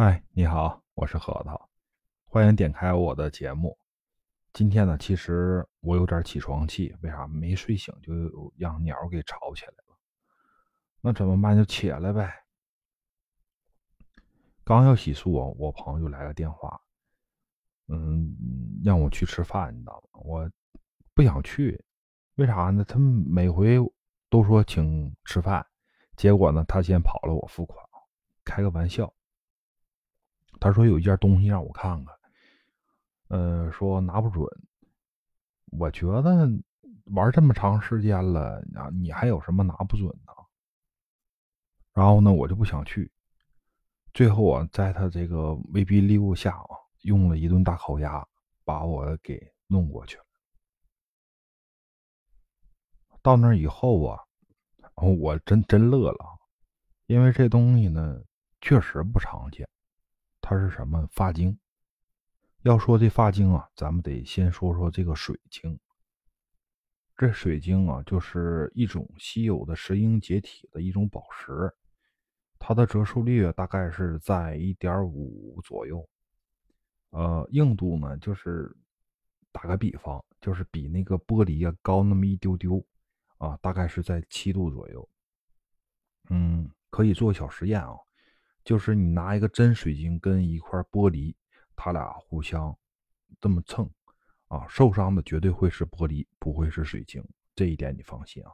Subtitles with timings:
[0.00, 1.68] 嗨，你好，我是核桃，
[2.24, 3.76] 欢迎点开我的节目。
[4.52, 7.26] 今天呢，其实我有点起床气，为啥？
[7.26, 8.12] 没睡醒就
[8.56, 9.98] 让鸟给吵起来了。
[11.00, 11.56] 那怎么办？
[11.56, 12.32] 就起来呗。
[14.62, 16.80] 刚要洗漱，我朋友就来个电话，
[17.88, 18.36] 嗯，
[18.84, 20.20] 让我去吃饭，你知道吗？
[20.22, 20.48] 我
[21.12, 21.84] 不想去，
[22.36, 22.84] 为啥呢？
[22.84, 23.76] 他们每回
[24.30, 25.66] 都说请吃饭，
[26.14, 27.84] 结果呢，他先跑了，我付款，
[28.44, 29.12] 开个玩笑。
[30.60, 32.14] 他说有一件东西让我看看，
[33.28, 34.44] 呃，说拿不准。
[35.70, 36.48] 我觉得
[37.06, 40.32] 玩这么长时间了啊，你还有什么拿不准的？
[41.92, 43.10] 然后呢，我就不想去。
[44.14, 48.26] 最后啊，在他这个威逼利诱下啊，用了一顿大烤鸭
[48.64, 50.24] 把我给弄过去了。
[53.20, 54.18] 到那以后啊，
[54.94, 56.38] 我真真乐了，
[57.06, 58.22] 因为这东西呢
[58.60, 59.68] 确实不常见。
[60.48, 61.58] 它是什么发晶？
[62.62, 65.78] 要说这发晶啊，咱们得先说说这个水晶。
[67.14, 71.70] 这水晶啊，就是一种稀有的石英结体的一种宝石，
[72.58, 76.08] 它的折射率大概是在一点五左右。
[77.10, 78.74] 呃，硬度呢，就是
[79.52, 82.82] 打个比方，就是比那个玻璃啊高那么一丢丢
[83.36, 85.06] 啊，大概是在七度左右。
[86.30, 87.94] 嗯，可以做小实验啊。
[88.68, 91.34] 就是你拿一个真水晶跟一块玻璃，
[91.74, 92.76] 它俩互相
[93.40, 93.90] 这么蹭
[94.48, 98.52] 啊，受伤的绝对会是玻璃，不会是水晶，这一点你放心啊。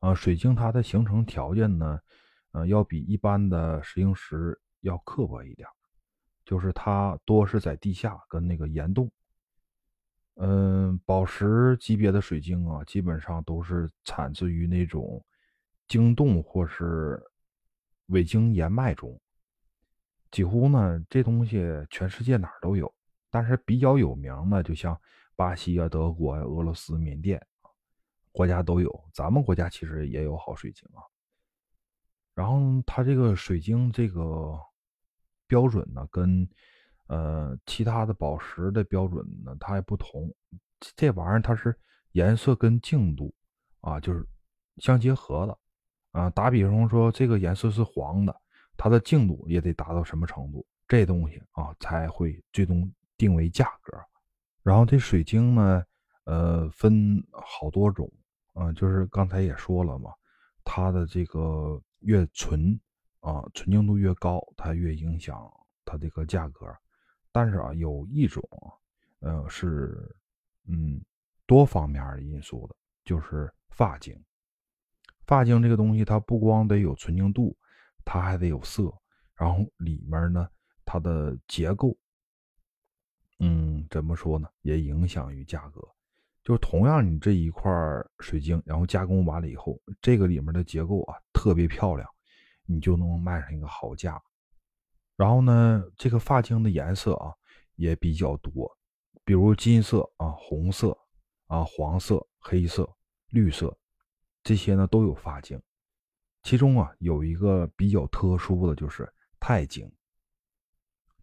[0.00, 2.00] 啊，水晶它的形成条件呢，
[2.52, 5.68] 呃，要比一般的石英石要刻薄一点，
[6.42, 9.12] 就是它多是在地下跟那个岩洞。
[10.36, 15.22] 嗯，宝石级别的水晶啊，基本上都是产自于那种
[15.86, 17.22] 晶洞或是。
[18.06, 19.20] 伪晶岩脉中，
[20.30, 22.92] 几乎呢，这东西全世界哪儿都有，
[23.30, 24.98] 但是比较有名的，就像
[25.34, 27.70] 巴西啊、德国啊、俄罗斯、缅甸啊
[28.32, 29.04] 国家都有。
[29.12, 31.02] 咱们国家其实也有好水晶啊。
[32.34, 34.58] 然后它这个水晶这个
[35.46, 36.48] 标准呢，跟
[37.06, 40.32] 呃其他的宝石的标准呢，它也不同。
[40.94, 41.74] 这玩意儿它是
[42.12, 43.34] 颜色跟净度
[43.80, 44.26] 啊，就是
[44.76, 45.58] 相结合的。
[46.16, 48.34] 啊，打比方说，这个颜色是黄的，
[48.74, 53.92] 它的净度也得达到什么程度，这东西啊才会最终定为价格。
[54.62, 55.84] 然后这水晶呢，
[56.24, 58.10] 呃，分好多种，
[58.54, 60.10] 啊，就是刚才也说了嘛，
[60.64, 62.80] 它的这个越纯
[63.20, 65.38] 啊，纯净度越高，它越影响
[65.84, 66.66] 它这个价格。
[67.30, 68.42] 但是啊，有一种，
[69.20, 70.16] 呃，是
[70.66, 70.98] 嗯
[71.46, 74.18] 多方面的因素的，就是发晶。
[75.26, 77.56] 发晶这个东西，它不光得有纯净度，
[78.04, 78.92] 它还得有色，
[79.34, 80.48] 然后里面呢，
[80.84, 81.96] 它的结构，
[83.40, 85.80] 嗯，怎么说呢，也影响于价格。
[86.44, 87.72] 就是同样，你这一块
[88.20, 92.08] 水晶，然后加工完了以后，这个里面的结构啊特别漂亮，
[92.64, 94.22] 你就能卖上一个好价。
[95.16, 97.32] 然后呢，这个发晶的颜色啊
[97.74, 98.70] 也比较多，
[99.24, 100.96] 比如金色啊、红色
[101.48, 102.88] 啊、黄色、黑色、
[103.30, 103.76] 绿色。
[104.46, 105.60] 这些呢都有发晶，
[106.44, 109.92] 其中啊有一个比较特殊的就是钛晶。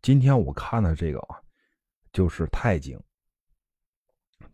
[0.02, 1.40] 今天我看的这个啊
[2.12, 3.02] 就是钛晶，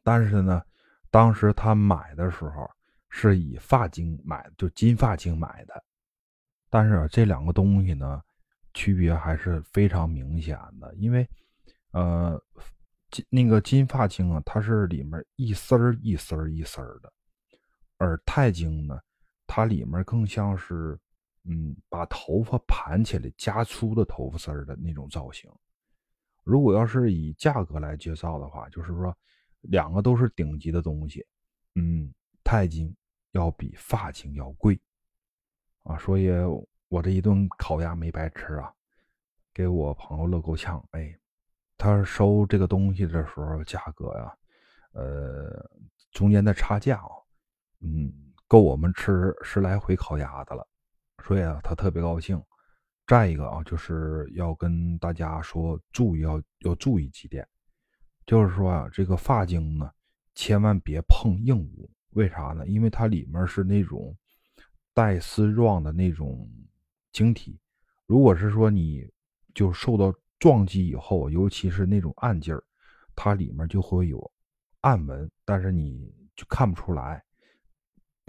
[0.03, 0.61] 但是呢，
[1.09, 2.69] 当时他买的时候
[3.09, 5.83] 是以发晶买，就金发晶买的。
[6.69, 8.21] 但是这两个东西呢，
[8.75, 11.27] 区别还是非常明显的，因为
[11.89, 12.39] 呃
[13.09, 17.11] 金那个金发晶啊，它是里面一丝儿一丝儿一丝儿的。
[17.99, 18.97] 而钛晶呢，
[19.45, 20.97] 它里面更像是，
[21.43, 25.51] 嗯，把头发盘起来加粗的头发丝儿的那种造型。
[26.45, 29.15] 如果要是以价格来介绍的话，就是说，
[29.61, 31.27] 两个都是顶级的东西，
[31.75, 32.09] 嗯，
[32.41, 32.95] 钛晶
[33.33, 34.79] 要比发晶要贵，
[35.83, 36.29] 啊，所以
[36.87, 38.73] 我这一顿烤鸭没白吃啊，
[39.53, 40.81] 给我朋友乐够呛。
[40.91, 41.13] 哎，
[41.77, 44.37] 他收这个东西的时候价格呀，
[44.93, 45.69] 呃，
[46.11, 47.11] 中间的差价啊。
[47.81, 48.11] 嗯，
[48.47, 50.67] 够我们吃十来回烤鸭的了，
[51.23, 52.41] 所以啊，他特别高兴。
[53.07, 57.47] 再一个啊，就是要跟大家说，注意要要注意几点，
[58.25, 59.89] 就是说啊，这个发晶呢，
[60.35, 61.89] 千万别碰硬物。
[62.11, 62.67] 为啥呢？
[62.67, 64.15] 因为它里面是那种
[64.93, 66.47] 带丝状的那种
[67.11, 67.59] 晶体，
[68.05, 69.09] 如果是说你
[69.53, 72.63] 就受到撞击以后，尤其是那种暗劲儿，
[73.15, 74.31] 它里面就会有
[74.81, 77.23] 暗纹，但是你就看不出来。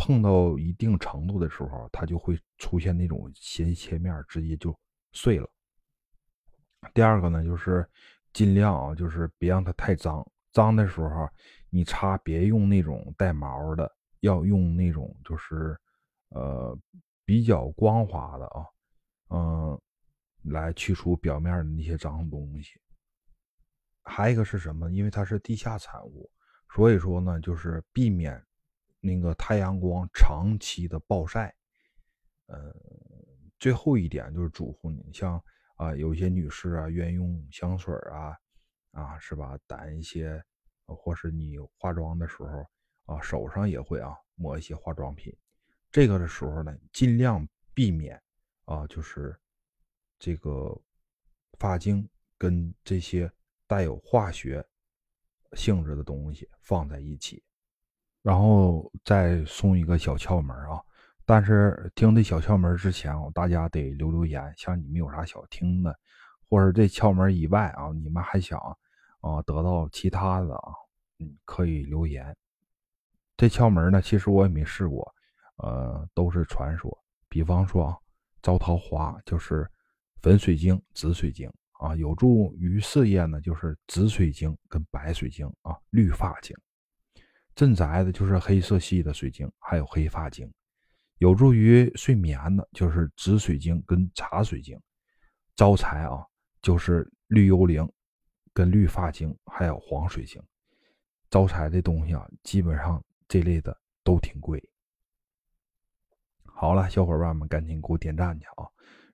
[0.03, 4.75] 碰到一定程度的时候，它就会出现那种斜切面，直接就
[5.13, 5.47] 碎了。
[6.95, 7.87] 第二个呢，就是
[8.33, 10.27] 尽量啊，就是别让它太脏。
[10.53, 11.29] 脏的时候，
[11.69, 15.79] 你擦别用那种带毛的，要用那种就是
[16.31, 16.75] 呃
[17.27, 18.65] 比较光滑的啊，
[19.29, 19.81] 嗯，
[20.45, 22.81] 来去除表面的那些脏东西。
[24.03, 24.91] 还有一个是什么？
[24.91, 26.31] 因为它是地下产物，
[26.75, 28.43] 所以说呢，就是避免
[29.01, 31.55] 那个太阳光长期的暴晒。
[32.47, 32.75] 呃，
[33.59, 35.43] 最后一点就是嘱咐你，像。
[35.77, 38.37] 啊，有些女士啊，愿用香水啊，
[38.91, 39.59] 啊，是吧？
[39.67, 40.39] 掸一些，
[40.85, 42.71] 或是你化妆的时候
[43.07, 45.35] 啊，手上也会啊抹一些化妆品。
[45.91, 48.23] 这个的时候呢，尽量避免
[48.67, 49.35] 啊，就是
[50.19, 50.79] 这个
[51.59, 52.07] 发精
[52.37, 53.33] 跟这些
[53.67, 54.63] 带有化学
[55.55, 57.43] 性质的东西放在一起。
[58.23, 60.81] 然后再送一个小窍门啊。
[61.25, 65.97] 但是听这小窍门之前啊，大家得留留言，像你们有啥想听的，
[66.49, 68.59] 或者这窍门以外啊，你们还想
[69.21, 70.73] 啊得到其他的啊，
[71.21, 72.37] 嗯，可以留言。
[73.37, 75.15] 这窍门呢，其实我也没试过，
[75.59, 76.91] 呃，都是传说。
[77.29, 77.97] 比方说啊，
[78.43, 79.71] 招桃花就是
[80.21, 86.57] 粉水晶、紫水晶啊，有助于事业呢，就是紫水晶跟白水晶啊，绿发晶。
[87.61, 90.51] 镇宅的就是黑色系的水晶，还有黑发晶。
[91.19, 94.79] 有助于睡眠的，就是紫水晶跟茶水晶；
[95.55, 96.25] 招财啊，
[96.63, 97.87] 就是绿幽灵
[98.55, 100.43] 跟绿发晶，还有黄水晶。
[101.29, 104.59] 招财的东西啊，基本上这类的都挺贵。
[106.45, 108.65] 好了，小伙伴们，赶紧给我点赞去啊！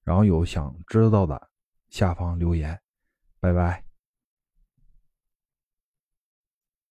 [0.04, 1.50] 然后有想知道的，
[1.88, 2.80] 下方留言。
[3.40, 3.85] 拜拜。